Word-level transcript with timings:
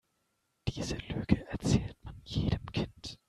Diese 0.67 0.95
Lüge 0.95 1.45
erzählt 1.49 1.95
man 2.03 2.19
jedem 2.23 2.65
Kind. 2.71 3.19